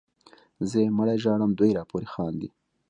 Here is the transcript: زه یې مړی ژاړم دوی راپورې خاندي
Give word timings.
زه 0.69 0.77
یې 0.83 0.89
مړی 0.97 1.17
ژاړم 1.23 1.51
دوی 1.59 1.71
راپورې 1.79 2.07
خاندي 2.13 2.49